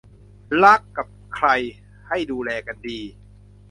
[0.63, 1.47] รักกับใคร
[2.07, 2.99] ให้ดูแลกันดี